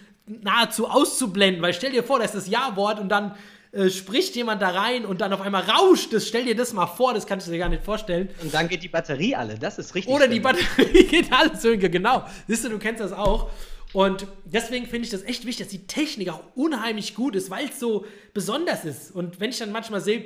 [0.43, 3.35] nahezu auszublenden, weil stell dir vor, da ist das Ja-Wort und dann
[3.73, 6.27] äh, spricht jemand da rein und dann auf einmal rauscht es.
[6.27, 8.31] Stell dir das mal vor, das kannst du dir gar nicht vorstellen.
[8.43, 10.13] Und dann geht die Batterie alle, das ist richtig.
[10.13, 10.35] Oder schlimm.
[10.35, 12.25] die Batterie geht alles, genau.
[12.47, 13.51] Siehst du, du kennst das auch.
[13.93, 17.69] Und deswegen finde ich das echt wichtig, dass die Technik auch unheimlich gut ist, weil
[17.69, 19.15] es so besonders ist.
[19.15, 20.25] Und wenn ich dann manchmal sehe,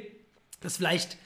[0.60, 1.16] dass vielleicht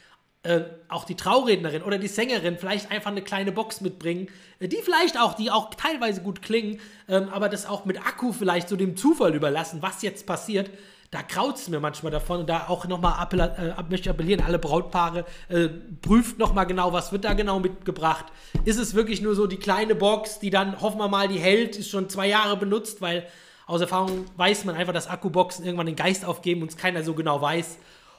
[0.46, 4.28] äh, auch die Traurednerin oder die Sängerin vielleicht einfach eine kleine Box mitbringen,
[4.60, 8.32] äh, die vielleicht auch, die auch teilweise gut klingen, ähm, aber das auch mit Akku
[8.32, 10.70] vielleicht so dem Zufall überlassen, was jetzt passiert.
[11.10, 14.58] Da kraut es mir manchmal davon und da auch nochmal äh, möchte ich appellieren, alle
[14.58, 15.68] Brautpaare, äh,
[16.02, 18.26] prüft nochmal genau, was wird da genau mitgebracht.
[18.64, 21.76] Ist es wirklich nur so die kleine Box, die dann, hoffen wir mal, die hält,
[21.76, 23.26] ist schon zwei Jahre benutzt, weil
[23.66, 27.14] aus Erfahrung weiß man einfach, dass Akkuboxen irgendwann den Geist aufgeben und es keiner so
[27.14, 27.78] genau weiß.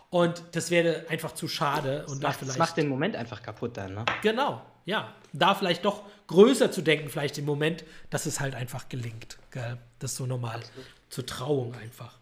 [0.09, 2.05] Und das wäre einfach zu schade.
[2.07, 4.05] Und das, macht, das macht den Moment einfach kaputt dann, ne?
[4.21, 8.87] Genau, ja, da vielleicht doch größer zu denken, vielleicht im Moment, dass es halt einfach
[8.87, 9.37] gelingt.
[9.51, 9.77] Gell?
[9.99, 10.61] Das ist so normal.
[11.09, 12.17] Zur Trauung einfach.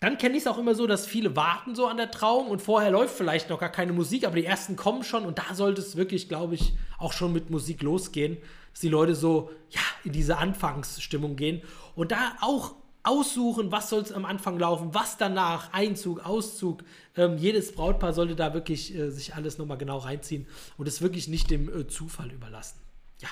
[0.00, 2.60] Dann kenne ich es auch immer so, dass viele warten so an der Trauung und
[2.60, 5.80] vorher läuft vielleicht noch gar keine Musik, aber die ersten kommen schon und da sollte
[5.80, 8.36] es wirklich, glaube ich, auch schon mit Musik losgehen,
[8.72, 11.62] dass die Leute so ja, in diese Anfangsstimmung gehen
[11.94, 12.74] und da auch
[13.06, 16.82] aussuchen, was soll es am Anfang laufen, was danach, Einzug, Auszug.
[17.16, 21.28] Ähm, jedes Brautpaar sollte da wirklich äh, sich alles nochmal genau reinziehen und es wirklich
[21.28, 22.85] nicht dem äh, Zufall überlassen.
[23.22, 23.28] Ja.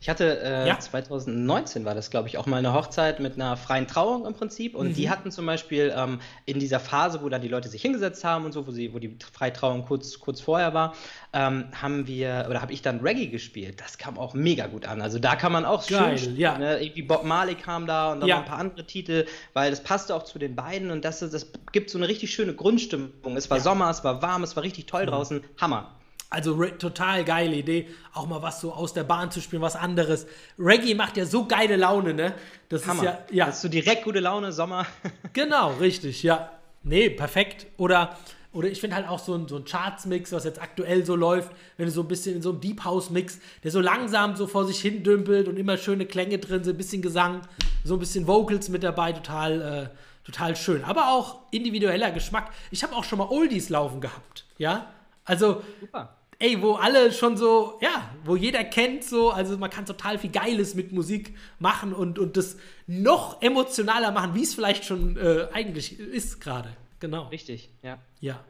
[0.00, 0.78] Ich hatte äh, ja.
[0.78, 4.74] 2019 war das, glaube ich, auch mal eine Hochzeit mit einer freien Trauung im Prinzip.
[4.74, 4.94] Und mhm.
[4.94, 8.46] die hatten zum Beispiel ähm, in dieser Phase, wo dann die Leute sich hingesetzt haben
[8.46, 10.94] und so, wo, sie, wo die freie Trauung kurz, kurz vorher war,
[11.34, 13.82] ähm, haben wir oder habe ich dann Reggae gespielt.
[13.82, 15.02] Das kam auch mega gut an.
[15.02, 16.56] Also da kann man auch Geil, schön, ja.
[16.56, 16.82] ne?
[16.82, 18.38] irgendwie Bob Marley kam da und dann ja.
[18.38, 21.90] ein paar andere Titel, weil das passte auch zu den beiden und das, das gibt
[21.90, 23.36] so eine richtig schöne Grundstimmung.
[23.36, 23.60] Es war.
[23.60, 25.08] Sommer, es war warm, es war richtig toll mhm.
[25.08, 25.44] draußen.
[25.60, 25.97] Hammer.
[26.30, 30.26] Also total geile Idee, auch mal was so aus der Bahn zu spielen, was anderes.
[30.58, 32.34] Reggae macht ja so geile Laune, ne?
[32.68, 33.02] Das Hammer.
[33.02, 33.46] ist ja, ja.
[33.46, 34.86] Hast du direkt gute Laune, Sommer.
[35.32, 36.50] genau, richtig, ja.
[36.82, 37.66] Nee, perfekt.
[37.78, 38.18] Oder,
[38.52, 41.50] oder ich finde halt auch so ein, so ein Charts-Mix, was jetzt aktuell so läuft,
[41.78, 44.66] wenn du so ein bisschen in so einem Deep House-Mix, der so langsam so vor
[44.66, 47.40] sich hin dümpelt und immer schöne Klänge drin sind, ein bisschen Gesang,
[47.84, 50.84] so ein bisschen Vocals mit dabei, total, äh, total schön.
[50.84, 52.50] Aber auch individueller Geschmack.
[52.70, 54.92] Ich habe auch schon mal Oldies laufen gehabt, ja.
[55.24, 59.86] Also, Super ey, wo alle schon so, ja, wo jeder kennt so, also man kann
[59.86, 64.84] total viel Geiles mit Musik machen und, und das noch emotionaler machen, wie es vielleicht
[64.84, 66.70] schon äh, eigentlich ist gerade.
[67.00, 67.28] Genau.
[67.28, 67.98] Richtig, ja.
[68.20, 68.44] Ja.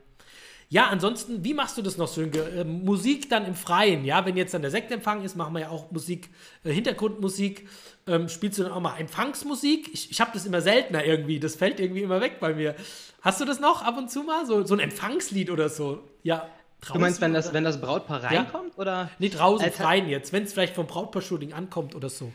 [0.71, 2.43] Ja, ansonsten, wie machst du das noch, Sönke?
[2.43, 4.27] Äh, Musik dann im Freien, ja?
[4.27, 6.29] Wenn jetzt dann der Sektempfang ist, machen wir ja auch Musik,
[6.63, 7.67] äh, Hintergrundmusik.
[8.07, 9.89] Ähm, spielst du dann auch mal Empfangsmusik?
[9.95, 12.75] Ich, ich habe das immer seltener irgendwie, das fällt irgendwie immer weg bei mir.
[13.23, 14.45] Hast du das noch ab und zu mal?
[14.45, 16.07] So, so ein Empfangslied oder so?
[16.23, 16.47] Ja.
[16.81, 18.75] Draußen, du meinst, wenn das, wenn das Brautpaar reinkommt?
[18.77, 18.81] Ja.
[18.81, 19.11] Oder?
[19.19, 22.33] Nee, draußen äh, freien jetzt, wenn es vielleicht vom Brautpaar-Shooting ankommt oder so.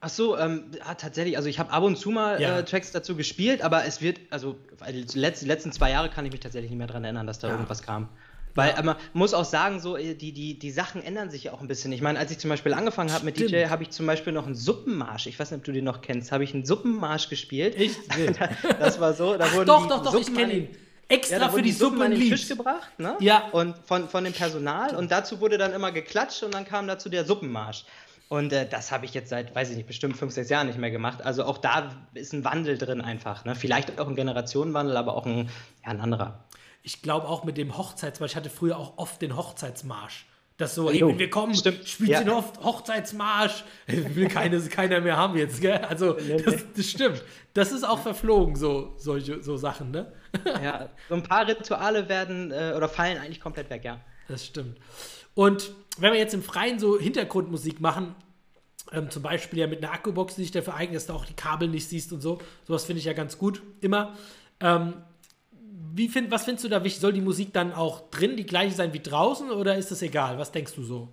[0.00, 1.36] Ach so, ähm, ja, tatsächlich.
[1.36, 2.58] Also ich habe ab und zu mal ja.
[2.58, 4.56] äh, Tracks dazu gespielt, aber es wird, also
[4.88, 7.48] die letzten, letzten zwei Jahre kann ich mich tatsächlich nicht mehr daran erinnern, dass da
[7.48, 7.54] ja.
[7.54, 8.08] irgendwas kam.
[8.54, 8.82] Weil ja.
[8.82, 11.68] man muss auch sagen, so äh, die, die, die Sachen ändern sich ja auch ein
[11.68, 11.92] bisschen.
[11.92, 14.46] Ich meine, als ich zum Beispiel angefangen habe mit DJ, habe ich zum Beispiel noch
[14.46, 15.26] einen Suppenmarsch.
[15.26, 16.32] Ich weiß nicht, ob du den noch kennst.
[16.32, 17.74] Habe ich einen Suppenmarsch gespielt.
[17.78, 17.96] Ich?
[18.78, 19.36] das war so.
[19.36, 20.68] Da Ach, doch, doch, doch, ich kenne ihn
[21.08, 23.16] extra ja, für die, die Suppe an den Tisch gebracht, ne?
[23.20, 23.48] Ja.
[23.52, 24.94] Und von, von dem Personal.
[24.96, 27.84] Und dazu wurde dann immer geklatscht und dann kam dazu der Suppenmarsch.
[28.28, 30.78] Und äh, das habe ich jetzt seit, weiß ich nicht, bestimmt fünf, sechs Jahren nicht
[30.78, 31.24] mehr gemacht.
[31.24, 33.44] Also auch da ist ein Wandel drin einfach.
[33.44, 33.54] Ne?
[33.54, 35.48] Vielleicht auch ein Generationenwandel, aber auch ein,
[35.84, 36.44] ja, ein anderer.
[36.82, 38.32] Ich glaube auch mit dem Hochzeitsmarsch.
[38.32, 40.26] Ich hatte früher auch oft den Hochzeitsmarsch.
[40.58, 41.86] Das so, ey, wenn wir kommen, Stimmt.
[41.86, 42.22] spielt ja.
[42.22, 43.62] den Hochzeitsmarsch.
[43.86, 45.76] Will keine, keiner mehr haben jetzt, gell?
[45.76, 47.22] Also, das, das, stimmt.
[47.52, 50.12] Das ist auch verflogen, so, solche so Sachen, ne?
[50.62, 54.00] Ja, so ein paar Rituale werden äh, oder fallen eigentlich komplett weg, ja.
[54.28, 54.78] Das stimmt.
[55.34, 58.14] Und wenn wir jetzt im Freien so Hintergrundmusik machen,
[58.92, 61.34] ähm, zum Beispiel ja mit einer Akkubox, die sich dafür eignet, dass du auch die
[61.34, 64.14] Kabel nicht siehst und so, sowas finde ich ja ganz gut, immer.
[64.60, 64.94] Ähm,
[65.94, 67.00] wie find, was findest du da wichtig?
[67.00, 70.38] Soll die Musik dann auch drin die gleiche sein wie draußen oder ist das egal?
[70.38, 71.08] Was denkst du so?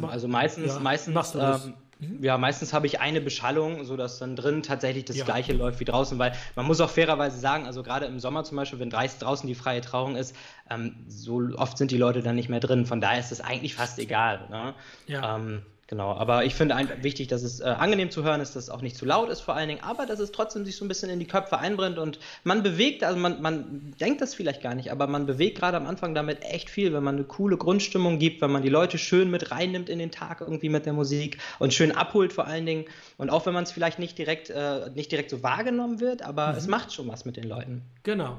[0.00, 2.24] Mal, also meistens, ja, meistens, ähm, mhm.
[2.24, 5.24] ja, meistens habe ich eine Beschallung, sodass dann drin tatsächlich das ja.
[5.24, 8.56] gleiche läuft wie draußen, weil man muss auch fairerweise sagen, also gerade im Sommer zum
[8.56, 10.34] Beispiel, wenn draußen die freie Trauung ist,
[10.70, 12.86] ähm, so oft sind die Leute dann nicht mehr drin.
[12.86, 14.48] Von daher ist es eigentlich fast egal.
[14.50, 14.74] Ne?
[15.06, 15.36] Ja.
[15.36, 18.70] Ähm, Genau, aber ich finde wichtig, dass es äh, angenehm zu hören ist, dass es
[18.70, 20.88] auch nicht zu laut ist vor allen Dingen, aber dass es trotzdem sich so ein
[20.88, 24.74] bisschen in die Köpfe einbrennt und man bewegt, also man, man denkt das vielleicht gar
[24.74, 28.18] nicht, aber man bewegt gerade am Anfang damit echt viel, wenn man eine coole Grundstimmung
[28.18, 31.38] gibt, wenn man die Leute schön mit reinnimmt in den Tag irgendwie mit der Musik
[31.58, 32.84] und schön abholt vor allen Dingen
[33.16, 36.52] und auch wenn man es vielleicht nicht direkt, äh, nicht direkt so wahrgenommen wird, aber
[36.52, 36.58] mhm.
[36.58, 37.80] es macht schon was mit den Leuten.
[38.02, 38.38] Genau.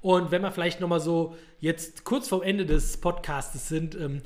[0.00, 4.22] Und wenn wir vielleicht nochmal so jetzt kurz vor Ende des Podcasts sind, ähm,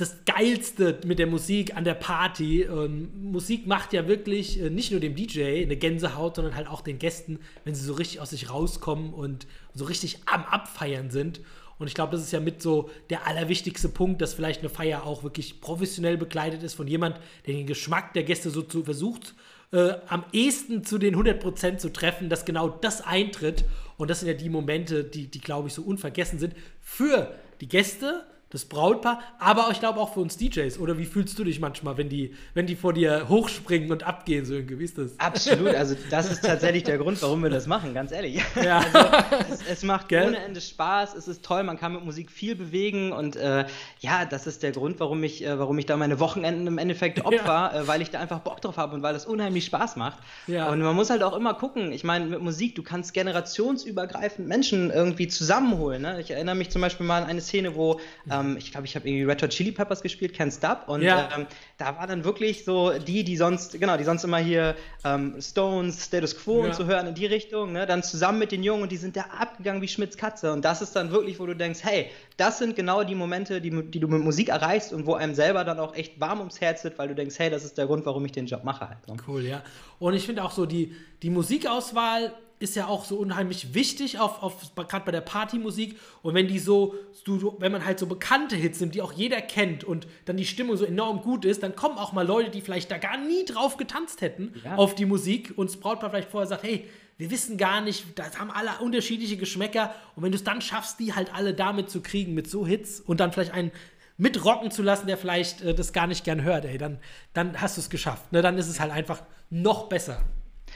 [0.00, 2.66] das Geilste mit der Musik an der Party.
[2.66, 6.80] Und Musik macht ja wirklich äh, nicht nur dem DJ eine Gänsehaut, sondern halt auch
[6.80, 11.40] den Gästen, wenn sie so richtig aus sich rauskommen und so richtig am Abfeiern sind.
[11.78, 15.04] Und ich glaube, das ist ja mit so der allerwichtigste Punkt, dass vielleicht eine Feier
[15.04, 19.34] auch wirklich professionell begleitet ist von jemand, der den Geschmack der Gäste so zu versucht,
[19.72, 23.64] äh, am ehesten zu den 100% zu treffen, dass genau das eintritt.
[23.96, 27.68] Und das sind ja die Momente, die, die glaube ich, so unvergessen sind für die
[27.68, 30.78] Gäste, das Brautpaar, aber ich glaube auch für uns DJs.
[30.80, 34.44] Oder wie fühlst du dich manchmal, wenn die, wenn die vor dir hochspringen und abgehen,
[34.44, 34.80] so irgendwie?
[34.80, 35.18] Wie ist das?
[35.18, 38.42] Absolut, also das ist tatsächlich der Grund, warum wir das machen, ganz ehrlich.
[38.62, 38.80] Ja.
[38.90, 40.28] Also, es, es macht Gell?
[40.28, 43.66] ohne Ende Spaß, es ist toll, man kann mit Musik viel bewegen und äh,
[44.00, 47.24] ja, das ist der Grund, warum ich, äh, warum ich da meine Wochenenden im Endeffekt
[47.24, 47.80] opfer, ja.
[47.80, 50.18] äh, weil ich da einfach Bock drauf habe und weil das unheimlich Spaß macht.
[50.46, 50.70] Ja.
[50.70, 54.90] Und man muss halt auch immer gucken, ich meine, mit Musik, du kannst generationsübergreifend Menschen
[54.90, 56.02] irgendwie zusammenholen.
[56.02, 56.20] Ne?
[56.20, 59.08] Ich erinnere mich zum Beispiel mal an eine Szene, wo ähm, ich glaube, ich habe
[59.08, 60.88] irgendwie Red Hot Chili Peppers gespielt, Can't Stop.
[60.88, 61.28] Und ja.
[61.36, 61.46] ähm,
[61.78, 66.06] da war dann wirklich so die, die sonst, genau, die sonst immer hier ähm, Stones,
[66.06, 66.66] Status Quo ja.
[66.66, 67.86] und so hören in die Richtung, ne?
[67.86, 70.52] dann zusammen mit den Jungen und die sind da abgegangen wie Schmitz Katze.
[70.52, 73.70] Und das ist dann wirklich, wo du denkst, hey, das sind genau die Momente, die,
[73.70, 76.84] die du mit Musik erreichst und wo einem selber dann auch echt warm ums Herz
[76.84, 79.08] wird, weil du denkst, hey, das ist der Grund, warum ich den Job mache halt.
[79.08, 79.16] Ne?
[79.26, 79.62] Cool, ja.
[79.98, 84.42] Und ich finde auch so, die, die Musikauswahl ist ja auch so unheimlich wichtig, auf,
[84.42, 85.98] auf, gerade bei der Partymusik.
[86.22, 86.94] Und wenn die so,
[87.24, 90.44] du, wenn man halt so bekannte Hits nimmt, die auch jeder kennt und dann die
[90.44, 93.46] Stimmung so enorm gut ist, dann kommen auch mal Leute, die vielleicht da gar nie
[93.46, 94.76] drauf getanzt hätten ja.
[94.76, 98.38] auf die Musik und das Brautpaar vielleicht vorher sagt, hey, wir wissen gar nicht, das
[98.38, 99.94] haben alle unterschiedliche Geschmäcker.
[100.14, 103.00] Und wenn du es dann schaffst, die halt alle damit zu kriegen, mit so Hits
[103.00, 103.72] und dann vielleicht einen
[104.18, 106.98] mitrocken zu lassen, der vielleicht äh, das gar nicht gern hört, ey, dann,
[107.32, 108.32] dann hast du es geschafft.
[108.32, 108.42] Ne?
[108.42, 110.22] Dann ist es halt einfach noch besser.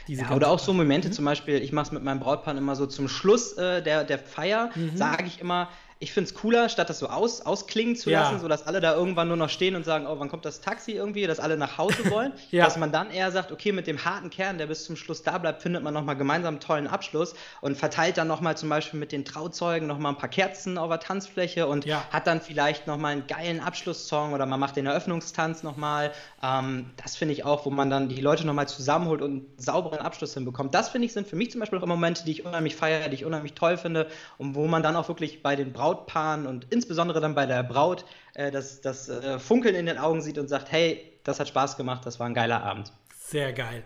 [0.07, 1.13] Ja, oder auch so Momente, mhm.
[1.13, 4.19] zum Beispiel, ich mache es mit meinem Brautpaar immer so zum Schluss äh, der, der
[4.19, 4.95] Feier, mhm.
[4.95, 8.39] sage ich immer, ich finde es cooler, statt das so aus, ausklingen zu lassen, ja.
[8.39, 11.25] sodass alle da irgendwann nur noch stehen und sagen, oh, wann kommt das Taxi irgendwie,
[11.25, 12.65] dass alle nach Hause wollen, ja.
[12.65, 15.37] dass man dann eher sagt, okay, mit dem harten Kern, der bis zum Schluss da
[15.37, 19.13] bleibt, findet man nochmal gemeinsam einen tollen Abschluss und verteilt dann nochmal zum Beispiel mit
[19.13, 22.03] den Trauzeugen nochmal ein paar Kerzen auf der Tanzfläche und ja.
[22.11, 26.11] hat dann vielleicht nochmal einen geilen Abschlusssong oder man macht den Eröffnungstanz nochmal.
[26.43, 29.99] Ähm, das finde ich auch, wo man dann die Leute nochmal zusammenholt und einen sauberen
[29.99, 30.75] Abschluss hinbekommt.
[30.75, 33.15] Das finde ich sind für mich zum Beispiel auch Momente, die ich unheimlich feiere, die
[33.15, 36.65] ich unheimlich toll finde und wo man dann auch wirklich bei den Braut Brautpaaren und
[36.71, 40.47] insbesondere dann bei der Braut äh, das, das äh, Funkeln in den Augen sieht und
[40.47, 42.91] sagt, hey, das hat Spaß gemacht, das war ein geiler Abend.
[43.19, 43.83] Sehr geil.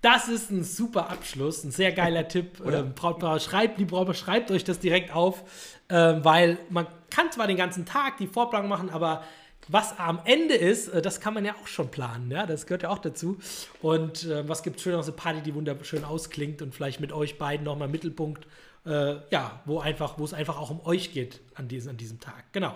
[0.00, 2.62] Das ist ein super Abschluss, ein sehr geiler Tipp.
[2.64, 5.42] Ähm, Brautpaar, schreibt, die Brautpaar, schreibt euch das direkt auf,
[5.88, 9.24] ähm, weil man kann zwar den ganzen Tag die Vorplanung machen, aber
[9.66, 12.30] was am Ende ist, äh, das kann man ja auch schon planen.
[12.30, 12.46] Ja?
[12.46, 13.38] Das gehört ja auch dazu.
[13.82, 17.12] Und äh, was gibt es schön aus eine Party, die wunderschön ausklingt und vielleicht mit
[17.12, 18.46] euch beiden nochmal Mittelpunkt
[18.90, 22.20] äh, ja, wo einfach, wo es einfach auch um euch geht an diesem, an diesem
[22.20, 22.52] Tag.
[22.52, 22.74] Genau.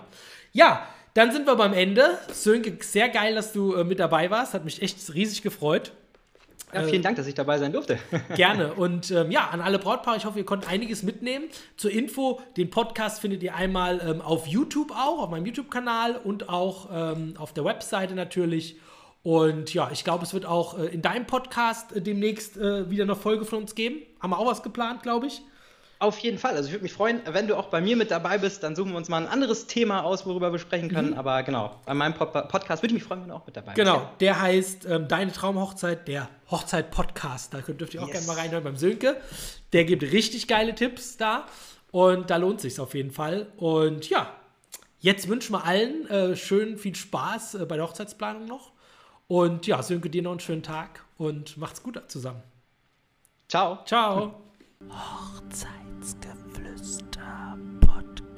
[0.53, 2.17] Ja, dann sind wir beim Ende.
[2.31, 4.53] Sönke, sehr geil, dass du äh, mit dabei warst.
[4.53, 5.91] Hat mich echt riesig gefreut.
[6.73, 7.99] Ja, vielen Dank, dass ich dabei sein durfte.
[8.35, 8.73] Gerne.
[8.73, 11.45] Und ähm, ja, an alle Brautpaare, ich hoffe, ihr konntet einiges mitnehmen.
[11.77, 16.49] Zur Info, den Podcast findet ihr einmal ähm, auf YouTube auch, auf meinem YouTube-Kanal und
[16.49, 18.77] auch ähm, auf der Webseite natürlich.
[19.23, 23.03] Und ja, ich glaube, es wird auch äh, in deinem Podcast äh, demnächst äh, wieder
[23.03, 24.01] eine Folge von uns geben.
[24.19, 25.41] Haben wir auch was geplant, glaube ich.
[25.97, 26.55] Auf jeden Fall.
[26.55, 28.91] Also ich würde mich freuen, wenn du auch bei mir mit dabei bist, dann suchen
[28.91, 31.11] wir uns mal ein anderes Thema aus, worüber wir sprechen können.
[31.11, 31.17] Mhm.
[31.17, 33.73] Aber genau, bei meinem Pod Podcast würde ich mich freuen, wenn du auch mit dabei
[33.73, 34.05] genau, bist.
[34.05, 37.53] Genau, der heißt ähm, Deine Traumhochzeit, der Hochzeit-Podcast.
[37.53, 38.25] Da dürft ihr auch yes.
[38.25, 39.17] gerne mal reinhören beim Sönke.
[39.71, 41.45] Der gibt richtig geile Tipps da.
[41.91, 43.47] Und da lohnt sich auf jeden Fall.
[43.55, 44.29] Und ja,
[44.99, 48.73] jetzt wünschen wir allen äh, schön viel Spaß äh, bei der Hochzeitsplanung noch.
[49.27, 52.43] Und ja, Sönke, dir noch einen schönen Tag und macht's gut zusammen.
[53.47, 53.79] Ciao.
[53.85, 54.44] Ciao.
[54.83, 58.34] Hochzeitsgeflüster Podcast.